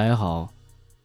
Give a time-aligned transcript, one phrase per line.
[0.00, 0.50] 大家好，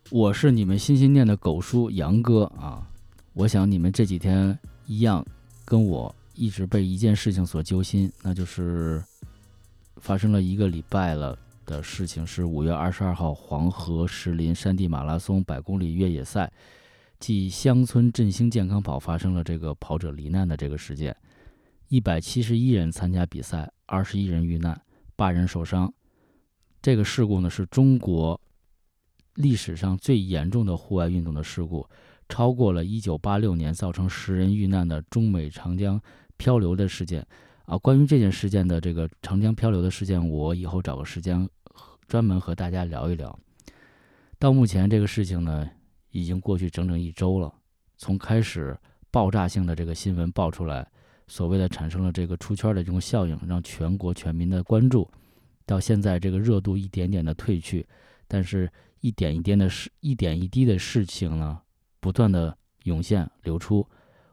[0.09, 2.89] 我是你们心心念的狗叔杨哥啊。
[3.33, 5.21] 我想你们这几天一样，
[5.65, 9.03] 跟我一直被一件事情所揪心，那就是
[9.97, 16.49] 发生了一个礼拜了的事情，是五月二十二号黄河石林山地马拉松百公里越野赛
[17.19, 21.13] 暨乡村振兴健康跑发生了这个跑者罹难的这个事件，
[21.89, 24.81] 一百七十一人参加比赛，二十一人遇难，
[25.17, 25.93] 八人受伤。
[26.81, 28.39] 这个事故呢，是中国。
[29.35, 31.87] 历史上最严重的户外运动的事故，
[32.27, 36.01] 超过了一九八六年造成十人遇难的中美长江
[36.37, 37.25] 漂流的事件。
[37.65, 41.49] 啊，关于这件事件的这个长江漂流的事件，我以后找个时间
[42.07, 43.37] 专门和大家聊一聊。
[44.39, 45.69] 到目前，这个事情呢，
[46.11, 47.53] 已经过去整整一周了。
[47.97, 48.77] 从开始
[49.11, 50.87] 爆炸性的这个新闻爆出来，
[51.27, 55.09] 所谓的产生了这个出圈的这种效应，让全国全民的关注，
[55.65, 57.85] 到现在这个热度一点点的退去，
[58.27, 58.71] 但是。
[59.05, 61.61] 一点一点的事，一点一滴的事情呢，
[61.99, 63.87] 不断的涌现流出。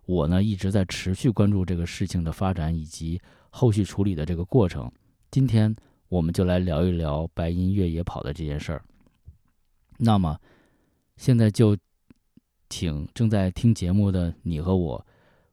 [0.06, 4.91] 我呢一直在持续关注这个事情的发展以及后续处理的这个过程。
[5.31, 5.77] 今天
[6.09, 8.83] 我们就来聊一聊白银越野跑的这件事儿。
[9.98, 10.41] 那么，
[11.19, 11.77] 现在就
[12.70, 15.06] 请正在听节目的你和我，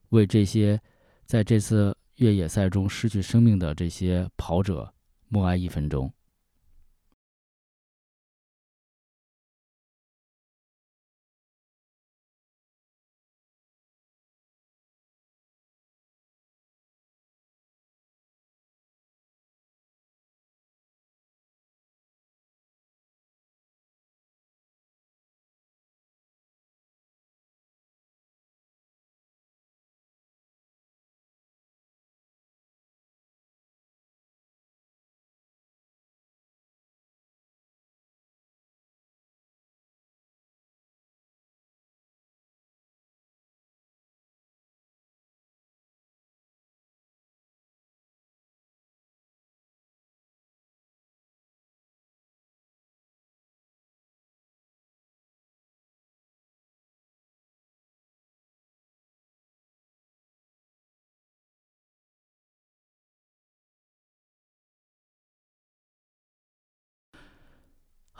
[0.08, 0.80] 为这些
[1.26, 4.90] 在这次越野赛中失去生命的这些跑者
[5.28, 6.10] 默哀一分钟。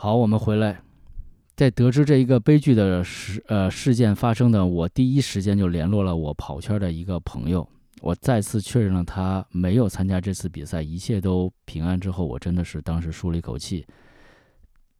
[0.03, 0.81] 好，我们回来，
[1.55, 7.69] 在得知这一个悲剧的事呃事件发生的，我第一时间就联络了我跑圈的一个朋友，
[8.01, 13.85] 我再次确认了他没有参加这次比赛，一切都平安之后，我真的是当时舒了一口气。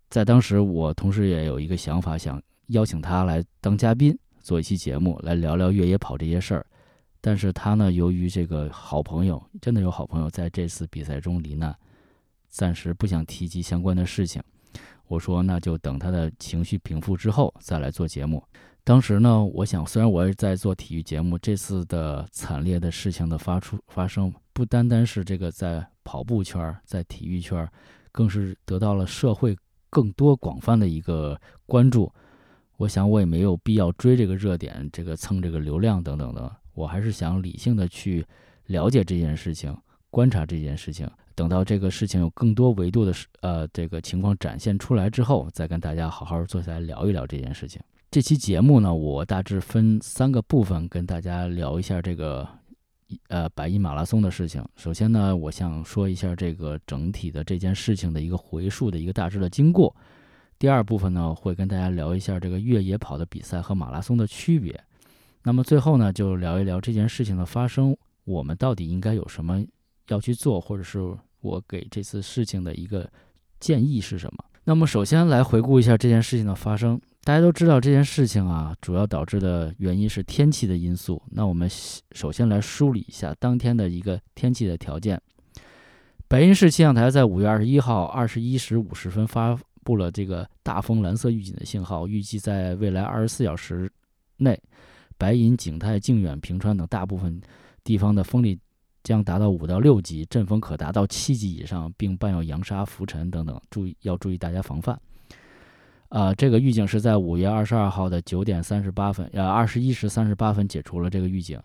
[0.08, 6.64] 在当时，我同时也有一个想法，想邀请他来当嘉宾，做一期节目，来聊聊越野跑这些事儿。
[7.20, 11.76] 但是他呢，由于这个好朋友真的有好朋友在这次比赛中罹难，
[12.50, 14.40] 暂时不想提及相关的事情。
[15.12, 18.42] 我说，那就等他的情绪平复之后再来做节目。
[18.82, 27.68] 当时呢，我想，虽然我是在做体育节目，这次的惨烈的事情的发出发生，不单单是这个在跑步圈，在体育圈，
[28.14, 29.54] 更是得到了社会
[29.90, 32.10] 更多广泛的一个关注。
[32.78, 36.50] 我想，我也没有必要追这个热点，这个蹭这个流量等等的。
[36.74, 38.26] 我还是想理性的去
[38.68, 39.78] 了解这件事情，
[40.10, 41.06] 观察这件事情。
[41.36, 47.82] 等到这个事情有更多维度的呃这个情况展现出来之后，再跟大家好好坐下来聊一聊这件事情。
[48.10, 52.48] 这期节目呢，我大致分三个部分跟大家聊一下这个
[53.30, 54.62] 呃百亿马拉松的事情。
[54.76, 59.96] 首先呢，我想说一下这个整体的这件事情的一个回溯的一个大致的经过。
[60.60, 64.78] 第二部分呢，会跟大家聊一下这个越野跑的比赛和马拉松的区别。
[65.44, 69.64] 那么最后呢，就聊一聊这件事情的发生，我们到底应该有什么
[70.14, 71.18] 要去做，或者是。
[71.44, 73.12] 我给这次事情的一个
[73.60, 74.46] 建议是什么？
[74.64, 77.02] 那么首先来回顾一下这件事情的发生。
[77.24, 81.20] 大家都知道这件事情啊，主要导致的原因是天气的因素。
[81.32, 81.68] 那我们
[82.12, 85.20] 首先来梳理一下当天的一个天气的条件。
[86.28, 93.92] 白银市气象台在五月二十一号二十一时五十分发布了这个大风蓝色预警的信号，预计在未来二十四小时
[94.38, 94.62] 内，
[95.18, 97.42] 白银、景泰、靖远、平川等大部分
[97.84, 98.60] 地方的风力。
[99.04, 105.00] 将达到五到六级，阵风可达到七级以上，并伴有扬沙、浮尘等等，注意要注意大家防范。
[106.10, 111.60] 啊，这个预警是在五月二十二号的九点三十八分，呃，二十一时三十八分解除了这个预警。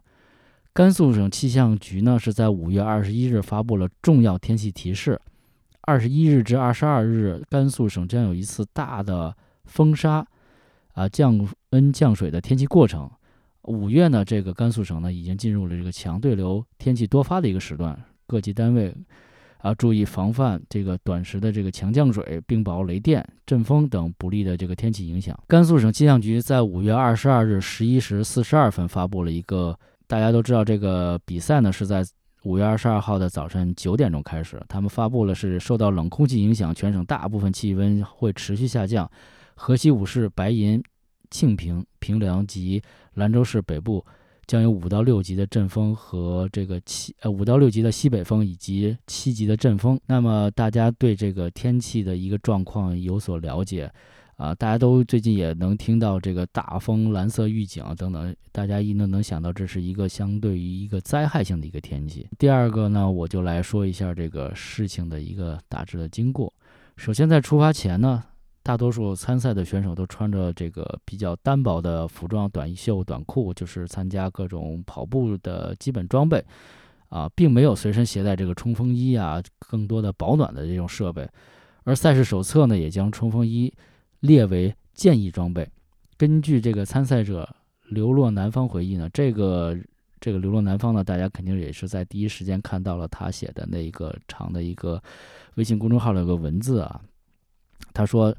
[0.73, 5.21] 甘肃省气象局呢是在五月二十一日发布了重要天气提示：
[5.81, 9.35] 二十一日至二十二日，甘肃省将有一次大的
[9.65, 10.27] 风沙
[10.93, 13.11] 啊降温降水的天气过程。
[13.67, 18.95] 五月呢，这个甘肃省呢已经进入了这个强对流天气多发的一个时段，各级单位，
[19.59, 25.39] 啊，注意防范这个短时的这个强降水、冰雹、雷电、阵风等不利的这个天气影响。
[25.47, 29.77] 甘肃省气象局在五月二十二日十一时四十二分发布了一个，
[30.07, 32.05] 大家都知道这个比赛呢是在
[32.45, 39.11] 五月二十二号的早晨九点钟开始，他们发布了是受到冷空气影响，全省大部分气温会持续下降，
[39.57, 40.81] 河西五市、白银、
[41.31, 42.81] 庆平、平凉及
[43.15, 44.05] 兰州市北部。
[44.49, 49.99] 将有五到六级的阵风和这个七呃五到六级的西北风以及七级的阵风。
[50.07, 53.91] 那么大家对这个天气的一个状况有所了解
[54.37, 54.55] 啊？
[54.55, 62.29] 大家都最近也能听到这个大风、蓝色预警等等，大家一能能想到这是一个相对于一个灾害性的一个天气。
[62.39, 66.55] 第二个呢，我就来说一下这个事情的一个大致的经过。
[66.97, 68.23] 首先在出发前呢。
[68.67, 76.45] 大多数参赛的选手都穿着这个比较单薄的服装，短袖、短裤，就是参加各种跑步的基本装备，
[77.09, 81.25] 啊，并没有随身携带这个冲锋衣啊，更多的保暖的这种设备。
[81.85, 83.73] 而赛事手册呢，也将冲锋衣
[84.19, 85.65] 列为建议装备。
[86.17, 87.49] 根据这个参赛者
[87.85, 89.79] 流落南方回忆呢，这个
[90.19, 95.01] 这个流落南方呢，大家肯定也是在第一时间看到了他写的那一个长的一个
[95.55, 97.01] 微信公众号的一个文字啊，
[97.95, 98.37] 他说。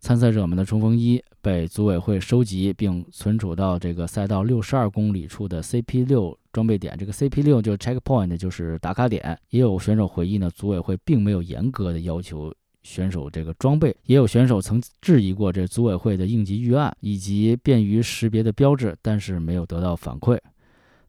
[0.00, 6.96] 参赛者们的冲锋衣被组委会收集并存储到这个赛道六十二公里处的 CP 六装备点。
[6.98, 9.38] 这个 CP 六就是 checkpoint，就是打卡点。
[9.50, 12.52] 也有选手回忆呢，组委会并没有严格的要求
[12.82, 13.94] 选手这个装备。
[14.06, 20.38] 也有选手曾质疑过这组委会的应急预案以及便于识别的标志，但是没有得到反馈。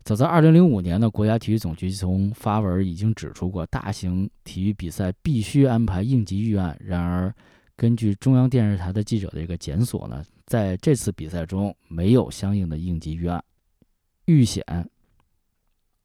[0.04, 6.78] 早在二零零五年呢，国家体育总局从发文已经指出过，大型体育比赛必须安排应急预案。
[6.84, 7.34] 然而，
[7.82, 13.44] 根据中央电视台的记者的一个检索呢，在这次比赛中没有相应的应急预案。
[14.26, 14.64] 遇险。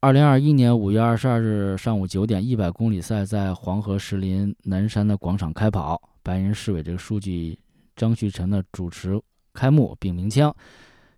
[0.01, 7.59] 二零二一年五月二十二日上午九点，一百公里赛在黄河石林南山的广场开跑，白银市委这个书记
[7.95, 9.21] 张旭晨呢主持
[9.53, 10.57] 开幕并鸣枪。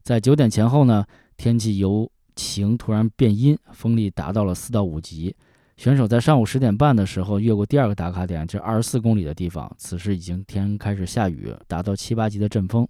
[0.02, 1.06] 在九点前后呢，
[1.36, 5.36] 天气由晴突然变阴，风力达到了四到五级。
[5.78, 12.86] 选手在上午十点半的时候越过第二个打卡点，这二十四公里的地方，此时已经天开始下雨，达到七八级的阵风。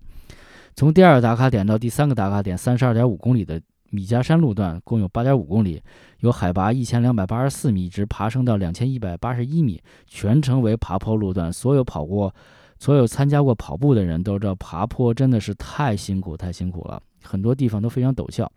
[0.75, 5.83] 从第二个打卡点到第三个打卡点，三十二点五公里的米家山路段，共有八点五公里，
[6.21, 11.53] 由海拔一千两百八十四米，一直爬升到两千一百八十一米，全程为爬坡路段。
[11.53, 12.35] 所有跑过、
[12.79, 18.51] 所有参加过跑步的人都知道，爬坡真的是太辛苦、太辛苦了，很多地方都非常陡峭。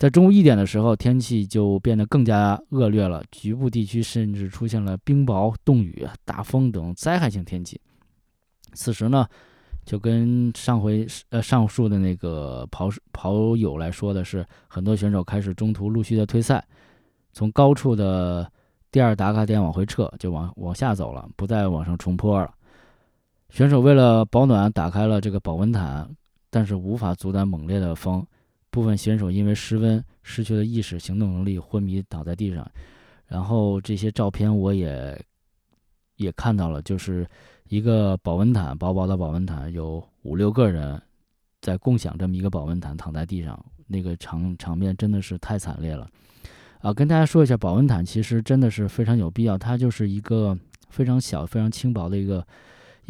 [0.00, 7.78] 在中午一点的时候，天气就变得更加恶劣了，局部地区甚至出现了冰雹、冻雨、大风等灾害性天气。
[8.72, 9.28] 此时呢，
[9.84, 16.66] 就跟上回呃上述的那个跑跑友来说的是，很多选手开始中途陆续的退赛，
[17.34, 18.50] 从高处的
[18.90, 22.50] 第二打卡点往回撤，就往往下走了，不再往上冲坡了。
[23.50, 26.08] 选手为了保暖，打开了这个保温毯，
[26.48, 28.26] 但是无法阻挡猛烈的风。
[28.70, 32.68] 部分选手因为失温失去了意识、行动能力，昏迷倒在地上。
[33.26, 35.20] 然后这些照片我也
[36.16, 37.26] 也看到了，就是
[37.68, 41.00] 一个保温毯，薄薄的保温毯，有五六个人
[41.60, 46.08] 在共享这么一个保温毯，躺在地上，那个场场面真的是太惨烈了。
[46.80, 50.58] 啊，跟大家说一下，保温毯其实真的是非常有必要，它就是一个
[50.88, 52.46] 非常小、非常轻薄的一个。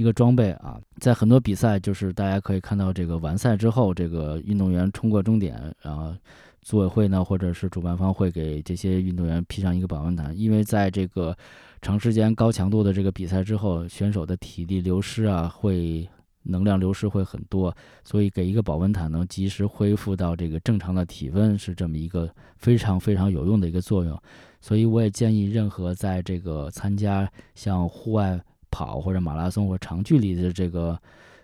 [0.00, 6.16] 一个装备啊，在很多比赛，就是大家可以看到，这个完赛之后，这个运动员冲过终点，然后
[6.62, 11.37] 组委会呢，或者是主办方会给这些运动员披上一个保温毯，因为在这个
[11.83, 16.09] 长时间高强度的这个比赛之后，选手的体力流失啊，会
[16.45, 24.19] 能量流失会很多，所以给一个保温毯能及时恢复到这个正常的体温，是这么一个非常非常有用的一个作用。
[24.62, 28.40] 所以我也建议任何在这个参加像户外。
[28.71, 30.99] 跑或者马拉松或长距离的这个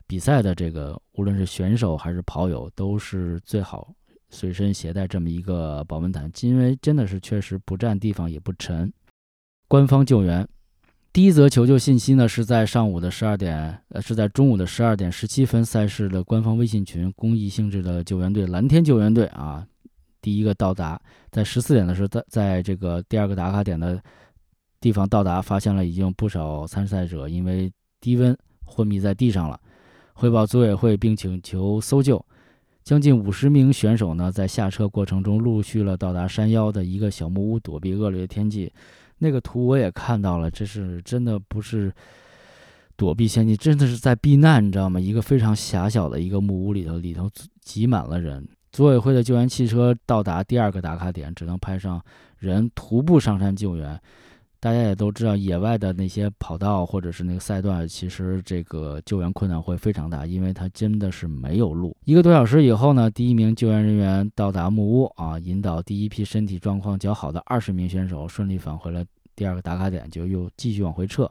[0.06, 3.92] 比赛的这个，无论是选手还是跑友，都是最好
[4.30, 8.92] 随身携带这么一个保温毯，因为真的是确实不占地方也不沉。
[9.68, 10.47] 官方救援，
[11.12, 19.66] 第一则求救信息呢是在上午的十二点，呃是在中午的十二点十七分，赛事的官方微信群，公益性质的救援队蓝天救援队啊，
[20.21, 24.00] 第一个到达，在十四点的时候，在在这个第二个打卡点的。
[24.80, 29.59] 地方到达，发现了已经不少参赛者因为低温昏迷在地上了，
[30.14, 32.25] 汇报组委会并请求搜救。
[32.85, 38.73] 将近五十名选手呢，在下车过程中陆续了到达山腰的一个小木屋，躲避恶劣天气。
[39.18, 41.92] 那个图我也看到了，这是真的不是
[42.97, 45.00] 躲避天气，真的是在避难，你知道吗？
[45.00, 47.28] 一个非常狭小的一个木屋里头，里头
[47.61, 48.47] 挤满了人。
[48.71, 52.00] 组委会的救援汽车到达第二个打卡点，只能派上
[52.38, 54.00] 人徒步上山救援。
[54.66, 61.96] 大家也都知道，野外的那些跑道或者是那个赛段，其实这个救援困难会非常大，因为它真的是没有路。
[62.04, 69.04] 一个多小时以后呢，第一名救援人员到达木屋啊，引导第一批身体状况较好的二十名选手顺利返回了
[69.37, 71.30] 第二个打卡点，就又继续往回撤。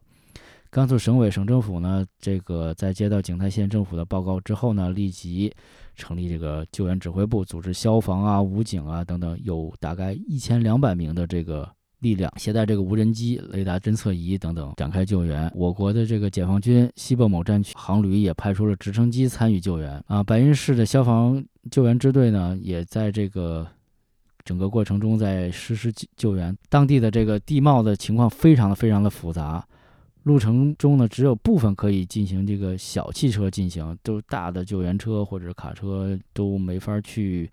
[0.70, 5.54] 甘肃省委省政府呢，这个在接到景泰县政府的报告之后呢，立即
[5.98, 11.70] 成立这个救援指挥部，组织消防啊、武警啊等等，有大概一千两百名的这个。
[12.00, 15.52] 力量携带这个无人机、雷达侦测仪等等展开救援。
[15.56, 20.24] 我国的这个解放军西部某战区航旅也派出了直升机参与救援啊。
[20.24, 23.68] 白云市的消防救援支队呢，也在这个
[24.44, 26.56] 整个过程中在实施救援。
[26.70, 29.66] 当地的这个地貌的情况非常的非常的复杂，
[30.24, 37.50] 路程中呢只有部分可以进行这个小汽车进行，都大的救援车或者卡车都没法去。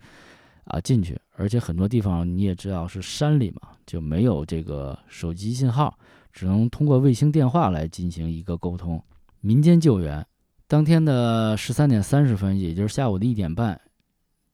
[0.65, 5.97] 啊，进去，而且很多地方你也知道是山里嘛，就没有这个手机信号，
[6.31, 9.03] 只能通过卫星电话来进行一个沟通。
[9.41, 10.25] 民间救援，
[10.67, 13.79] 当天的十三点三十分，也就是下午的一点半，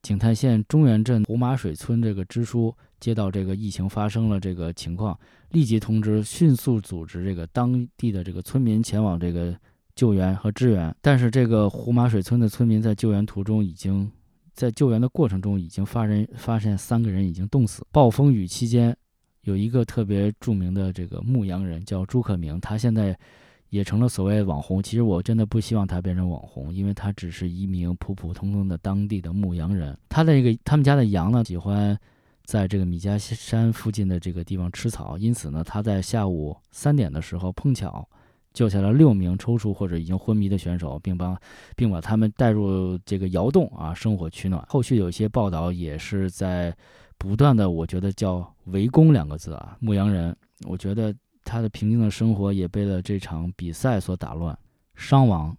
[0.02, 5.18] 景泰县中原镇胡马水村这个支书接到这个疫情发生了这个情况，
[5.52, 9.56] 立即通知，迅速组织这个当地的这个村民前往这个
[9.94, 10.94] 救援和支援。
[11.02, 14.12] 但是这个胡马水村的村民在救援途中已经。
[14.60, 17.82] 在救援的过程中，已经发人发现三个人已经冻死。
[17.94, 18.94] 暴风雨期间，
[19.44, 23.18] 有一个特别著名的这个牧羊人叫朱克明，他现在
[23.70, 24.84] 也成了所谓网红。
[24.84, 29.98] 其实我真的不希望他变成网红，因为他只是一名普普通通的当地的牧羊人。
[30.10, 31.98] 他的这个他们家的羊呢，喜欢
[32.44, 38.06] 在这个米家山附近的这个地方吃草，因此呢，他在下午三点的时候碰巧。
[38.54, 41.40] 救下了六名抽搐或者已经昏迷的选手，并帮，
[41.76, 44.64] 并把他们带入这个窑洞啊，生火取暖。
[44.68, 46.76] 后续有一些报道也是在
[47.18, 51.14] 不断的，我觉得叫“围攻”两个字啊，牧羊人，我觉得
[51.44, 54.58] 他的平静的生活也被了这场比赛所打乱。
[54.96, 55.56] 伤亡，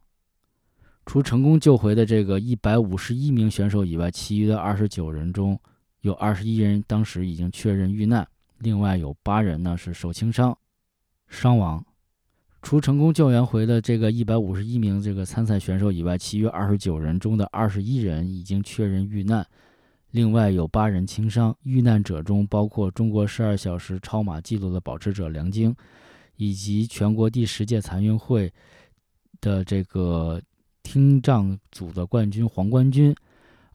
[1.06, 5.58] 除成功救回的这个一百五十一名选手以外，其余的二十九人中
[6.00, 8.26] 有二十一人当时已经确认遇难，
[8.58, 10.56] 另外有八人呢是受轻伤，
[11.28, 11.84] 伤亡。
[12.62, 19.44] 除成功救援回的这个一百五十一名这个参赛选手以外，其余二十九人中的二十一人已经确认遇难，
[20.10, 21.56] 另外有八人轻伤。
[21.62, 25.74] 遇难者中包括中国十二小时超马纪录的保持者梁晶，
[26.36, 28.52] 以及全国第十届残运会
[29.40, 30.40] 的这个
[30.82, 33.12] 听障组的冠军黄冠军，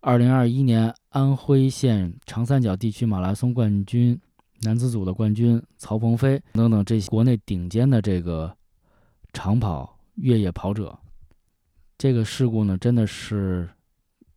[0.01, 4.17] 二零二一年安徽县长三角地区马拉松冠军
[4.61, 8.55] 男子组的冠军曹鹏飞等等这些国内顶尖的这个。
[9.35, 10.97] 长跑越野跑者，
[11.97, 13.69] 这个事故呢，真的是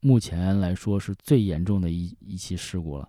[0.01, 3.09] 目前来说是最严重的一一起事故了。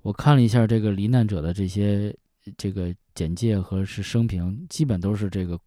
[0.00, 2.16] 我看了一下这个罹难者的这些
[2.56, 5.60] 这个简介和是生平，基本都是这个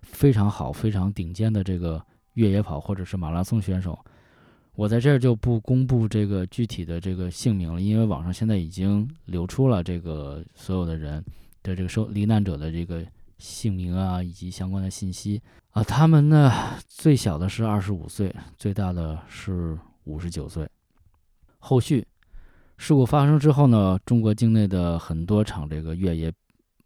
[0.00, 4.02] 非常好、非常顶尖的这个越野跑或者是马拉松选手。
[4.72, 11.22] 我在这儿就不公布这个具体的这个姓名了，因为网上现在已经流出了这个所有的人
[11.62, 13.04] 的这个受罹难者的这个。
[13.40, 16.52] 姓名啊，以及相关的信息啊，他们呢，
[16.86, 20.68] 最小的是二十五岁，最大的是五十九岁。
[21.58, 22.06] 后续
[22.76, 26.32] 事故发生之后呢，中国境内的很多场这个越野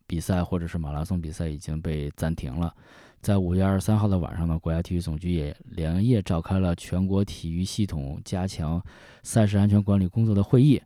[0.06, 2.74] 比赛或者是马拉松比赛已经被暂停了。
[3.20, 8.82] 在五月二十三号的晚上呢，国家体育总局也连夜召开了全国体育系统加强
[9.22, 10.80] 赛事安全管理工作的会议。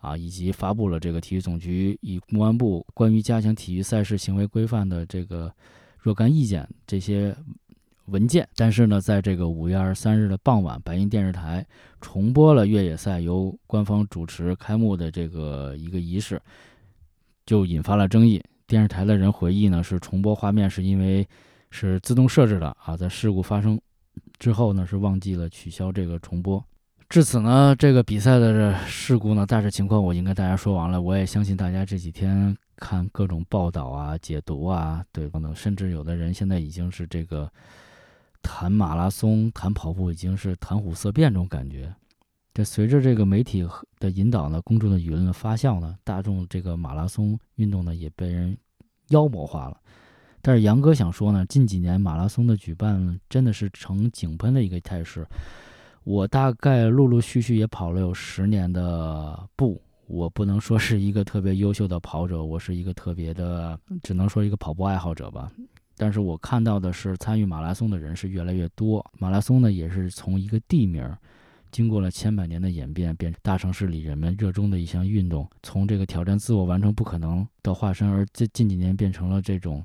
[0.00, 5.52] 啊，以及发布了这个体育总局与公安部关于加强体育赛事行为规范的这个
[5.98, 7.36] 若干意见这些
[8.06, 8.48] 文件。
[8.56, 11.64] 但是呢，在这个五月二十三日的傍晚，白银电视台
[12.00, 16.40] 重播了越野赛由官方主持开幕的这个一个仪式，
[17.44, 18.42] 就引发了争议。
[18.66, 21.26] 电视台的人回忆呢，是重播画面是因为
[21.70, 23.80] 是自动设置的啊，在事故发生
[24.38, 26.64] 之后呢，是忘记了取消这个重播。
[27.10, 31.02] 至此呢，这个比赛的事故呢，大致情况我应该大家说完了。
[31.02, 37.50] 我也相信大家这几天看各种报道啊、解读啊，对等等，甚至有的人现在已经是这个
[38.42, 41.92] 谈马拉松、谈跑步，已经是谈虎色变这种感觉。
[42.54, 48.56] 这随着这个媒体的引导呢，公众的舆论的发酵呢，大众这个马拉松运动呢也被人
[49.08, 49.76] 妖魔化了。
[50.40, 55.26] 但是杨哥想说呢，近几年马拉松的举办真的是呈井喷的一个态势。
[56.04, 65.50] 我大概陆陆续续也跑了有十年的步，我不能说是一个特别优秀的跑者，我是一个特别的，只能说一个跑步爱好者吧。
[65.96, 71.06] 但是我看到的是，参与马拉松的人是越来越多，马拉松呢也是从一个地名
[71.70, 75.46] 经过了千百年的演变，变大城市里人们热衷的一项运动。
[75.62, 79.84] 从这个挑战自我、完成不可能的化身，而这近几年变成了这种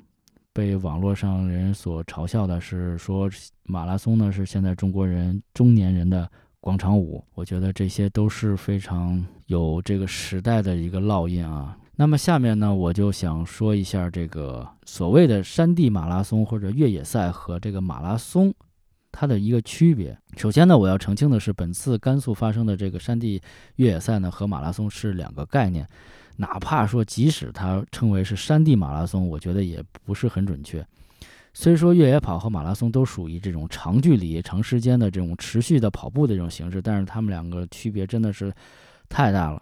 [0.56, 3.30] 被网络上人所嘲笑的，是说
[3.64, 6.32] 马拉松呢是现在中国人中年人的
[6.62, 7.22] 广场舞。
[7.34, 11.78] 我觉得这些都是非常有这个时代的一个烙印啊。
[11.98, 18.54] 那么下面呢，我就想说一下这个所谓的山地马拉松或者越野赛和这个马拉松
[19.12, 20.18] 它的一个区别。
[20.38, 23.42] 首先呢，我要澄清的是，本次甘肃发生的这个山地
[23.76, 25.86] 越野赛呢和马拉松是两个概念。
[26.38, 30.86] 哪怕说即使它称为是山地马拉松，我觉得也不是很准确。
[31.54, 38.54] 虽说越野跑和马拉松都属于这种长距离、长时间的这种持续的跑步的这种形式，但是它们两个区别真的是
[39.08, 39.62] 太大了。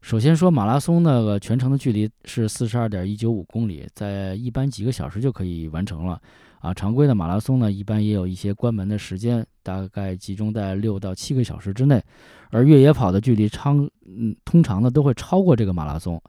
[0.00, 6.20] 首先说马拉松那个全程的距离是四十二点一九五公里，在一般几个小时就可以完成了
[6.64, 6.74] 啊。
[6.74, 12.02] 常规的马拉松呢，一般也有一些关门的时间，大概集中在六到七个小时之内。
[12.50, 16.20] 而越野跑的距离长，嗯，通常呢都会超过这个马拉松，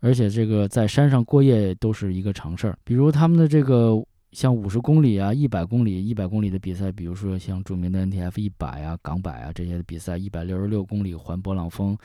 [0.00, 2.78] 而且这个在山上过夜都是一个常事儿。
[2.84, 4.00] 比如他们的这个
[4.32, 11.96] 像五十公里啊、一百公里、一百公里的比赛，比如说像著名的 NTF 一百啊、港百啊这些比赛，一百六十六公里环勃朗峰。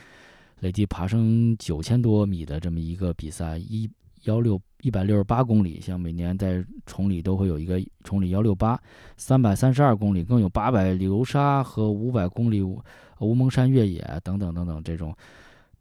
[0.60, 3.86] 累计爬升九千多米的这么一个比赛，一
[4.26, 8.80] 幺六一百六十八公里，像每年在崇礼都会有一个崇礼幺六八，
[9.16, 15.12] 三百三十二公里，更有八百流沙和五百公里乌蒙山越野等等等等这种。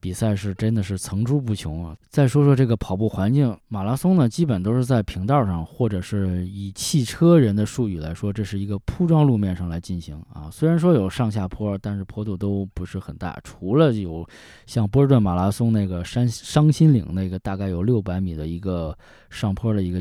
[0.05, 1.97] 比赛是真的是层出不穷啊！
[2.11, 10.47] 再说说这个跑步环境，马拉松呢，基本都是在平道上，或者是以汽车人的术语来说，这是一个铺装路面上来进行啊。
[10.51, 13.35] 虽然说有上下坡，但是坡度都不是很大。
[13.43, 14.23] 除了有
[14.67, 18.95] 像波士顿马拉松那个山伤心岭那个大概有六百米的一个
[19.31, 19.99] 上坡的一个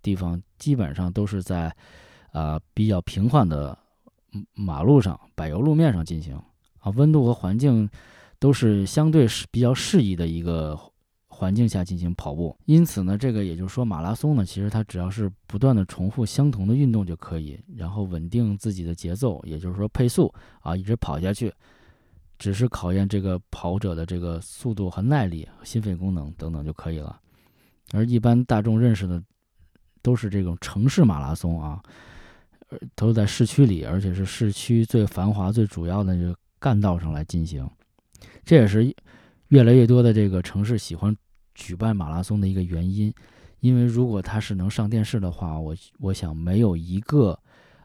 [0.00, 1.70] 地方，基本上都是在
[2.32, 3.76] 啊比较平缓的
[4.54, 6.34] 马路上、柏油路面上进行
[6.78, 6.90] 啊。
[6.94, 7.86] 温度和环境。
[8.42, 10.76] 都是相对是比较适宜的一个
[11.28, 21.52] 环境下进行跑步，因此呢，这个也就是说，马拉松呢，其实它只要是不断的重复相同的运动就可以，然后稳定自己的节奏，也就是说配速啊，一直跑下去，
[22.36, 27.20] 只是考验这个跑者的这个速度和耐力、心肺功能等等就可以了。
[27.92, 29.22] 而一般大众认识的
[30.02, 31.80] 都是这种城市马拉松啊，
[32.96, 37.64] 都在市区里，而且是市区最繁华、最主要的这个干道上来进行。
[38.44, 38.94] 这也是
[39.48, 41.16] 越来越多的这个城市喜欢
[41.54, 43.12] 举办马拉松的一个原因，
[43.60, 47.38] 因为如果它是能上电视的话，我我想没有一个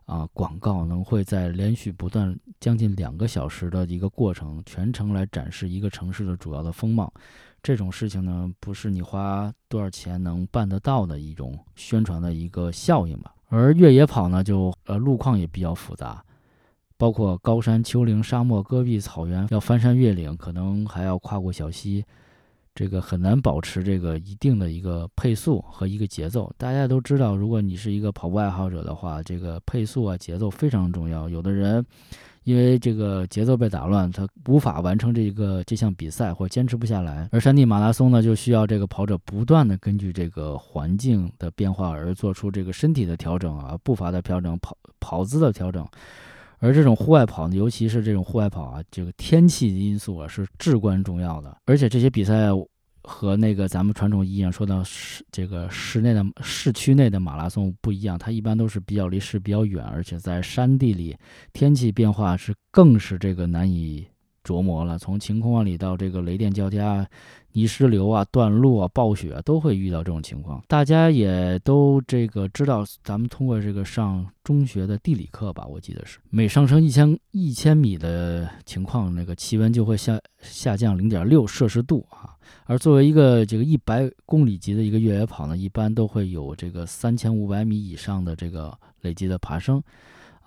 [0.06, 7.14] 啊广告能会在连续不断将近两个小时的一个过程，全程来展示一个城市的主要的风貌。
[7.62, 13.34] 这种事情呢，不是你花多少钱能办得到的一种宣传的一个效应吧。
[13.50, 16.24] 而越野跑呢，就呃路况也比较复杂。
[16.98, 22.04] 包括高山、丘陵、沙漠、戈壁、草原，要翻山越岭，可能还要跨过小溪，
[22.74, 26.52] 这个很难保持这个一定的一个配速和一个节奏。
[26.58, 31.30] 大家都知道，如果你是一个跑步爱好者的话，这个配速啊、节奏非常重要。
[31.30, 31.86] 有的人
[32.44, 37.28] 因为这个节奏被打乱，他无法完成这一个这项比赛，或坚持不下来。
[37.32, 45.86] 而山地马拉松呢，就需要这个跑者不断的根据这个环境的变化而做出这个身体的调整啊、步伐的调整、跑跑姿的调整。
[46.60, 51.56] 而这种户外跑呢，尤其是这种户外跑啊，这个天气因素啊是至关重要的。
[51.66, 52.50] 而且这些比赛
[53.04, 61.16] 和那个咱们传统意义上说的室这个室内的市区内的马拉松不一样，它一般都是比较离市比较远，而且在山地里，
[61.54, 64.06] 天气变化是更是这个难以。
[64.48, 67.06] 琢磨了，从晴空万里到这个雷电交加、
[67.52, 70.64] 泥石流啊、断路啊、暴雪啊，都会遇到这种情况。
[70.70, 82.34] 大家也都这个知道，咱们通过这个上中学的地理课吧，我记得是每上升一千一千米的情况，那个气温就会下下降零点六摄氏度啊。
[82.66, 89.84] 而作为一个这个一百公里级的一个越野跑呢，一般都会有这个三千五百米以上的这个累积的爬升。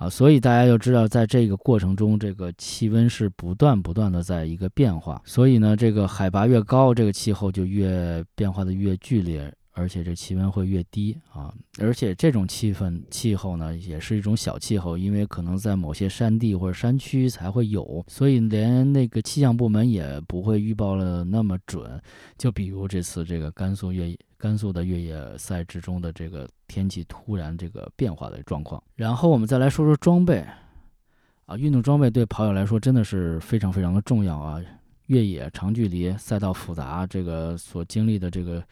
[0.01, 5.21] 啊，所以大家就知道，在这个过程中，这个气温是不断不断的在一个变化。
[5.27, 11.54] 所以呢，这个海拔越高，这个气候就越变化的越剧烈，而且这气温会越低啊。
[11.78, 22.00] 而且这种气氛气候呢，也是一种小气候，因为可能在某些山地或者山区才会有，所以连那个气象部门也不会预报了那么准。
[22.37, 24.18] 就比如这次这个甘肃越野。
[24.40, 30.42] 甘肃的越野赛之中的这个天气突然这个变化的状况，然后我们再来说说装备，
[31.44, 34.59] 啊，运动装备对跑友来说真的是非常非常的重要啊。
[35.09, 38.64] 越野长距离赛道复杂，这个所经历的这个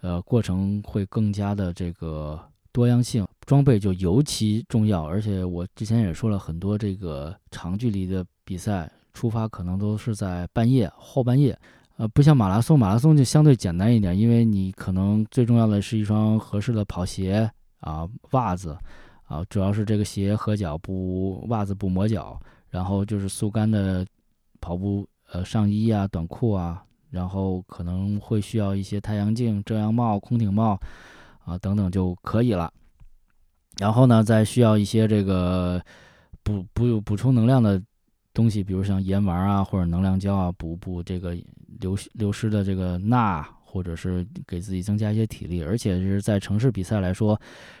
[0.00, 2.40] 呃过程会更加的这个
[2.72, 5.04] 多样性，装备就尤其重要。
[5.04, 8.24] 而且我之前也说了很多这个长距离的。
[8.48, 11.54] 比赛出发可能都是在半夜后半夜，
[11.98, 18.74] 呃，不像马拉松，马拉松就相对简单一点，因为你可能最重要的是一双合适的跑鞋啊，袜子
[19.24, 24.02] 啊，主要是这个鞋合脚不袜子不磨脚，然后就是速干的
[24.62, 30.78] 跑步呃上衣啊、短裤啊，然后可能会需要一些太阳镜、遮阳帽、空顶帽
[31.44, 32.72] 啊等等就可以了。
[33.78, 35.80] 然后呢，再需要一些这个
[36.42, 37.80] 补补补充能量的
[38.34, 41.36] 东西，比如像盐丸啊，或者能量胶啊，补补这个
[41.80, 45.62] 流流失的这个钠，或者是给自己增加一些体力。
[45.62, 47.38] 而且是在城市比赛来说，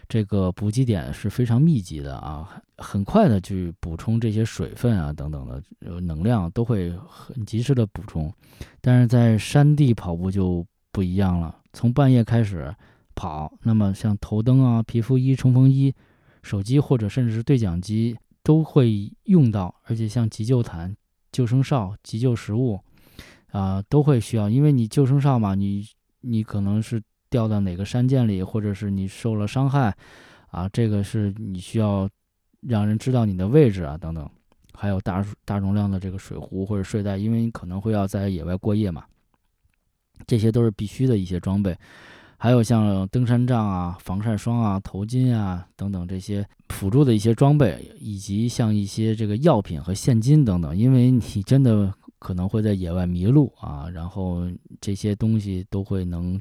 [0.08, 8.30] 这个补给点是非常密集的啊，很快的去补充这些水分啊等等的呃能量都会很及时的补充。
[8.80, 12.74] 但是在山地跑步就不一样了，从半夜开始。
[13.20, 15.92] 跑，那么像头灯啊、皮肤衣、冲锋衣、
[16.44, 20.96] 手机或者甚至是对讲机都会用到，而且像急救毯、
[21.32, 22.78] 救生哨、急救食物
[23.50, 25.86] 啊都会需要，因为你救生哨嘛，你
[26.20, 29.94] 你可能是掉到哪个山涧里，或者是你受了伤害
[30.50, 32.08] 啊，这个是你需要
[32.60, 34.28] 让人知道你的位置啊等等，
[34.72, 39.04] 还有大大容量的这个水壶或者睡袋，因为你可能会要在野外过夜嘛，
[40.26, 41.76] 这些都是必须的一些装备。
[42.40, 54.42] 还有像登山杖啊、防晒霜啊、头巾啊等等这些辅助的一些装备，以及像一些这个药品和现金等等，因为你真的可能会在野外迷路啊，然后
[54.80, 56.40] 这些东西都会能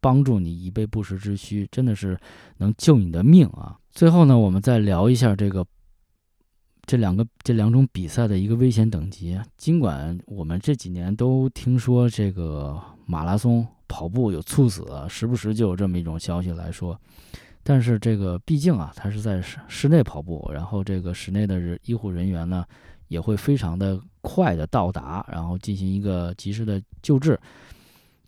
[0.00, 2.18] 帮助你以备不时之需，真的是
[2.58, 3.76] 能救你的命啊。
[3.90, 5.66] 最后呢，我们再聊一下这个
[6.86, 9.38] 这两个这两种比赛的一个危险等级。
[9.56, 13.66] 尽管我们这几年都听说这个马拉松。
[13.88, 17.00] 跑步有猝死，时不时就有这么一种消息来说，
[17.62, 22.64] 但是这个毕竟啊，它是在室室内跑步，然后这个室内的人医护人员呢
[23.06, 27.38] 也会非常的快的到达，然后进行一个及时的救治，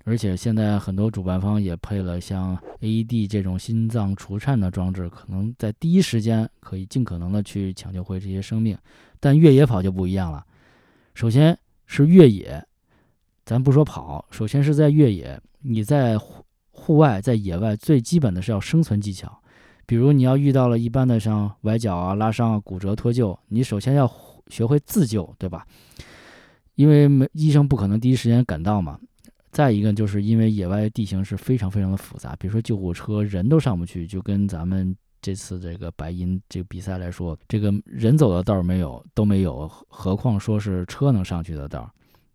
[0.04, 8.78] 而且现在很多主办方也配了像 AED 这种心脏除颤的装置，可能在第一时间可以尽可能的去抢救回这些生命。
[9.18, 10.46] 但越野跑就不一样了，
[11.14, 12.64] 首先是越野，
[13.44, 15.40] 咱不说跑，首先是在越野。
[15.62, 19.42] 你在户户外，在野外，最基本的是要生存技巧。
[19.84, 24.06] 比如你要遇到了一般的像崴脚啊、拉伤啊、骨折脱臼，你首先要
[24.50, 25.66] 学会自救，对吧？
[26.74, 28.98] 因为没医生不可能第一时间赶到嘛。
[29.50, 41.90] 再一个就是因为野外地形是非常非常的复杂，比如说救护车人都上不去，就跟咱们这次这个白银这个比赛来说，这个人走的道没有都没有，何况说是车能上去的道。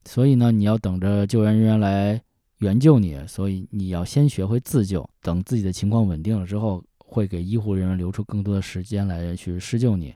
[0.05, 2.21] 所以呢，你要等着救援人员来。
[2.59, 5.05] 援救你，所以你要先学会自救。
[5.21, 10.13] 等自己的情况稳定了之后，会给医护人员留出更多的时间来去施救你。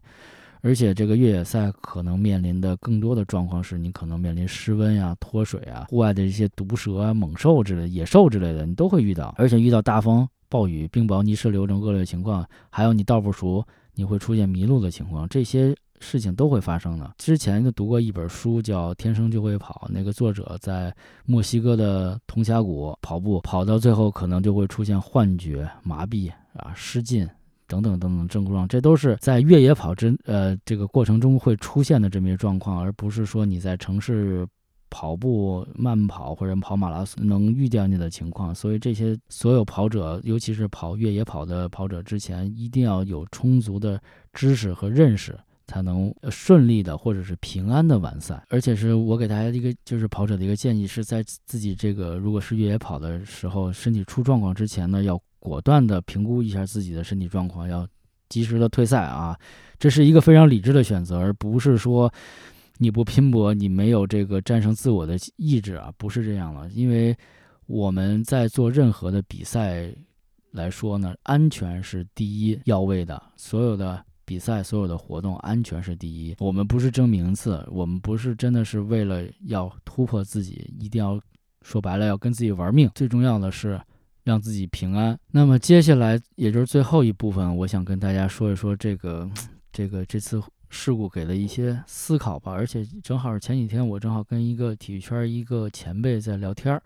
[0.68, 9.34] 而且这个越野赛可能面临的更多的状况是，你可能面临失温呀、脱水啊、户外的一些毒蛇啊、猛兽之类、野兽之类的，你都会遇到。
[9.38, 15.74] 而且遇到大风、暴雨、冰雹、泥石流这种恶劣情况，还有你道不熟，你会出现迷路的情况，这些。
[16.00, 17.12] 事情都会发生的。
[17.18, 27.28] 之前就读过一本书，叫《天生就会跑》，那个作者在墨西哥的铜峡谷跑步，跑到最后可能就会出现幻觉、麻痹啊、失禁
[27.68, 34.48] 等等等等症状，这都是在越野跑之呃这个过程中会出现的这么一状况，而不是说你在城市
[34.90, 38.56] 跑步、慢跑或者跑马拉松能遇见你的情况。
[38.56, 44.02] 所以这些所有跑者，尤其是跑越野跑的跑者，之前一定要有充足的
[44.34, 45.38] 知识和认识。
[45.70, 57.88] 才能顺利的或者是平安的完赛，而且是我给大家一个就是跑者的一个建议，是在自己这个如果是越野跑的时候，身体出状况之前呢，要果断的评估一下自己的身体状况，要
[58.30, 59.38] 及时的退赛啊，
[59.80, 62.12] 这是一个非常理智的选择，而不是说
[62.78, 67.16] 你不拼搏，你没有这个战胜自我的意志啊，不是这样了，因为
[67.66, 69.94] 我们在做任何的比赛
[70.52, 74.04] 来说呢，安全是第一要位的，所有的。
[74.28, 81.18] 比赛所有的活动安全是第一，我们不是争名次，我们不是真的是为了要突破自己，一定要
[81.62, 82.92] 说白了要跟自己玩命。
[82.94, 83.80] 最重要的是
[84.28, 85.18] 让自己平安。
[85.32, 89.30] 那么接下来也就是最后一部分，我想跟大家说一说这个
[89.72, 92.52] 这个这次事故给的一些思考吧。
[92.52, 96.84] 而且正好前几天我正好跟一个体育圈一个前辈在聊天儿。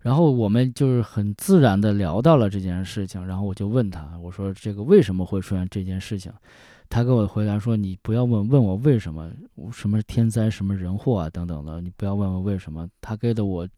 [0.00, 6.32] 然后我们就是很自然的聊到了这件事情，然后我就问他，我说这个为什么会出现这件事情？
[6.88, 9.30] 他给我回答说，你不要问问我为什么，
[9.70, 12.88] 什么天灾，什么人祸啊等等的，你不要问问为什么。
[13.02, 13.68] 他给的我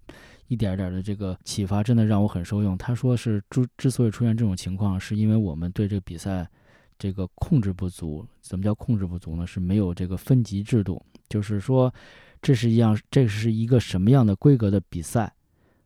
[0.52, 2.76] 一点点的这个启发，真的让我很受用。
[2.76, 6.48] 他说是之之所以出现这种情况，是因为我们对这个比赛。
[6.98, 8.24] 这个控制不足。
[8.40, 9.44] 怎么叫控制不足呢？
[9.44, 11.92] 是没有这个分级制度，就是说，
[12.40, 15.32] 这是一样，这是一个什么样的规格的比赛，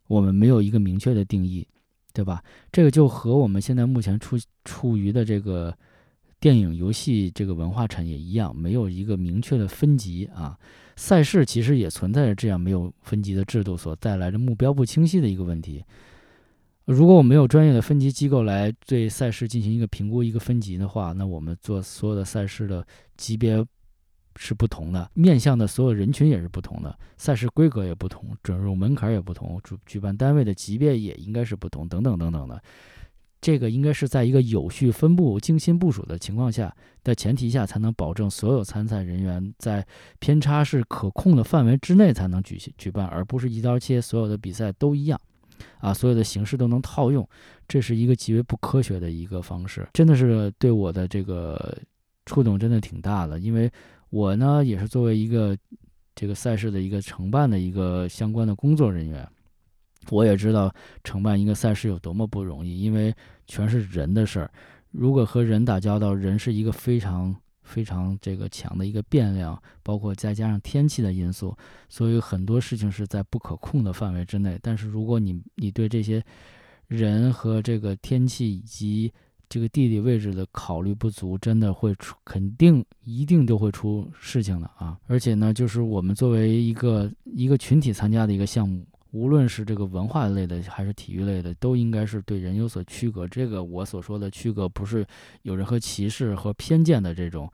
[0.09, 1.67] 我们没有一个明确的定义，
[2.13, 2.45] 对吧？
[2.71, 5.75] 这个就和我们现在目前处处于的这个
[6.39, 10.59] 电影、游戏这个文化产业一样，没有一个明确的分级啊。
[10.97, 15.85] 赛事其实也存在着这样没有分级的制度所带来的目标不清晰的一个问题。
[16.87, 23.65] 如果我没有专业的分级机构来对赛事进行一个评估、一个分级的话，那我们做所有的赛事的级别
[24.37, 32.63] 是不同的，面向的所有人群也是不同的，赛事规格也不同，准入门槛也不同，主举办单位的级别也应该是不同，等等等等的。
[33.47, 39.87] 这个应该是在一个有序分布、精心部署的情况下的前提下，才能保证所有参赛人员在
[40.19, 45.21] 偏差是可控的范围之内才能举行举办，而不是一刀切，所有的比赛都一样，
[45.79, 47.25] 啊，所有的形式都能套用，
[47.69, 51.79] 这是一个极为不科学的一个方式，真的是对我的这个
[52.25, 53.71] 触动真的挺大的，因为
[54.11, 55.57] 我呢也是作为一个
[56.17, 59.25] 这个赛事的一个承办的一个相关的工作人员。
[60.11, 60.73] 我也知道
[61.05, 63.15] 承办一个赛事有多么不容易，因为
[63.47, 64.51] 全是人的事儿。
[64.91, 71.55] 如果和人打交道，人是一个非常非常这个强的一个变量，包括再加上天气的因素，
[71.89, 74.59] 所以很多事情是在不可控的范围之内。
[74.63, 76.23] 但是如果你你对这些
[76.87, 79.13] 人和这个天气以及
[79.49, 84.97] 这个地理位置的考虑不足，真的会出肯定一定都会出事情的啊！
[85.09, 88.87] 而且呢，就是我们作为一个一个群体参加的一个项目。
[89.13, 93.27] 无论是这个文化类的还是体育类的，都应该是对人有所区隔。
[93.27, 95.07] 这个我所说的区隔，不是
[95.43, 97.51] 有任何歧视和偏见的这种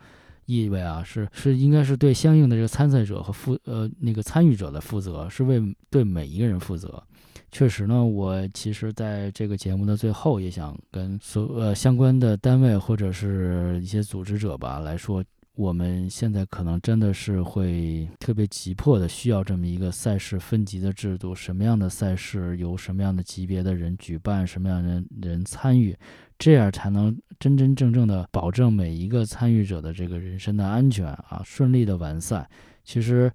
[0.47, 7.03] 意味啊，是是应该是对相应的这个参赛者和负呃那个参与者的负责，是为对每一个人负责。
[7.51, 15.23] 确实呢，我其实在这个节目的最后，也想跟所呃相关的单位或者是一些组织者吧来说。
[15.55, 25.95] 我们现在可能真的是会特别急迫的需要这么一个赛事分级的制度，什么样的赛事由什么样的级别的人举办，什么样的人参与，
[26.39, 32.49] 这样才能真真正正的保证每一个参与者的这个人身的安全啊，顺利的完赛。
[32.83, 33.31] 其实，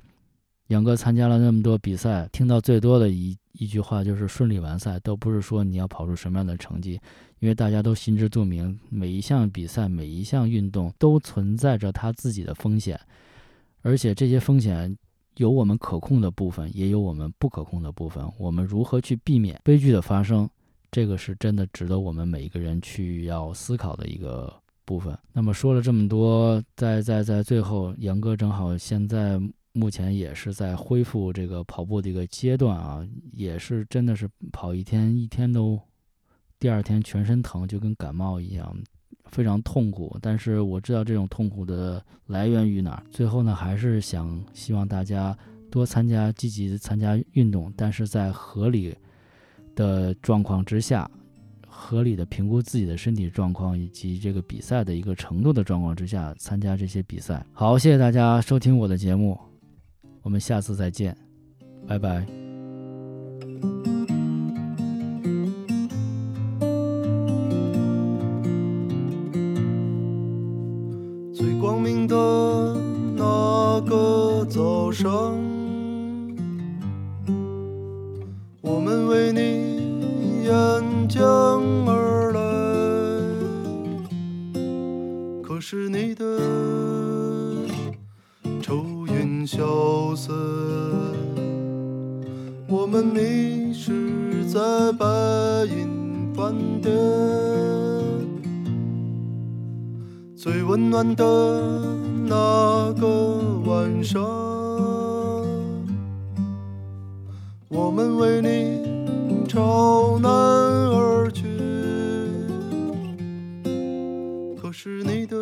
[0.69, 6.99] 杨哥参加了那么多比赛，听到最多的一一句话就是顺利完赛，都不是说你要跑出什么样的成绩。
[7.39, 12.99] 因为大家都心知肚明，每一项比赛、每一项运动都存在着它自己的风险，
[13.83, 14.97] 而且这些风险
[15.35, 18.27] 有我们可控的部分，也有我们不可控的部分。
[18.39, 20.49] 我们如何去避免悲剧的发生，
[20.89, 24.51] 这个是真的值得我们每一个人去要思考的一个
[24.83, 25.15] 部分。
[25.31, 29.39] 那么说了这么多，在在在最后，杨哥正好现在
[29.73, 35.79] 目前也是在恢复这个跑步的一个阶段啊，也是真的是跑一天一天都。
[36.59, 38.75] 第二天全身疼，就跟感冒一样，
[39.25, 40.17] 非常痛苦。
[40.21, 43.03] 但是我知道这种痛苦的来源于哪儿。
[43.11, 45.37] 最后呢，还是想希望大家
[45.69, 48.95] 多参加、积极参加运动，但是在合理
[49.75, 51.09] 的状况之下，
[51.67, 57.45] 合理的评估自己的身体状况以及这个比赛的一个程度的状况之下参加这些比赛。
[57.53, 59.39] 好，谢谢大家收听我的节目，
[60.23, 61.15] 我们下次再见，
[61.87, 62.46] 拜拜。
[71.67, 72.15] 光明的
[73.17, 75.37] 那个早上，
[78.61, 81.21] 我们为你沿江
[81.85, 82.39] 而来，
[85.43, 86.39] 可是你的
[88.61, 90.33] 愁云消散，
[92.69, 94.61] 我们迷失在
[94.93, 95.05] 白
[95.65, 96.95] 银饭店，
[100.47, 101.25] 最温暖的
[102.25, 103.05] 那个
[103.65, 104.23] 晚上。
[107.67, 111.43] 我们为你朝南而去，
[114.55, 115.35] 可是你的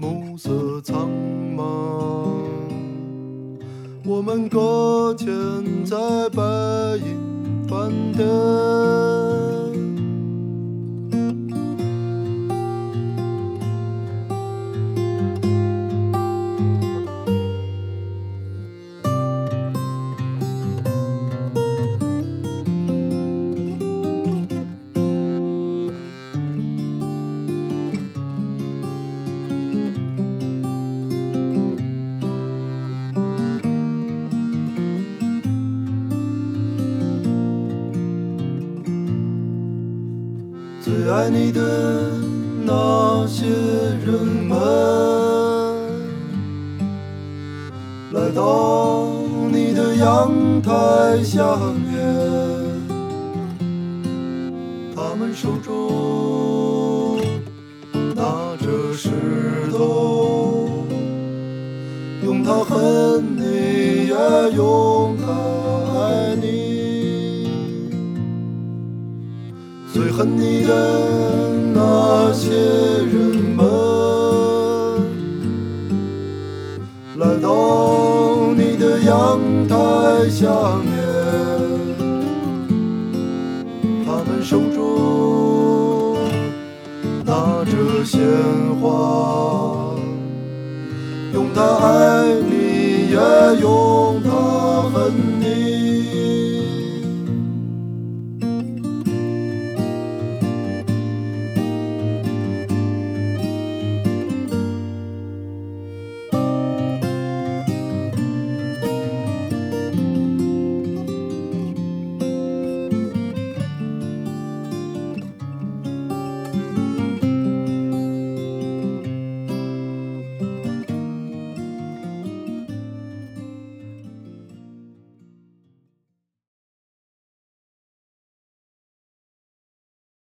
[0.00, 1.10] 暮色苍
[1.56, 1.64] 茫，
[4.06, 5.28] 我们搁浅
[5.84, 5.96] 在
[6.28, 6.40] 白
[6.98, 8.99] 银饭店。
[91.54, 94.19] 的爱你也用。